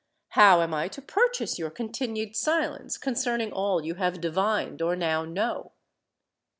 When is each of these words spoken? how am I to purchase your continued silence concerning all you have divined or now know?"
how 0.29 0.61
am 0.63 0.73
I 0.73 0.87
to 0.87 0.99
purchase 0.99 1.59
your 1.59 1.69
continued 1.69 2.35
silence 2.35 2.97
concerning 2.97 3.51
all 3.51 3.85
you 3.85 3.93
have 3.93 4.19
divined 4.19 4.81
or 4.81 4.95
now 4.95 5.25
know?" 5.25 5.73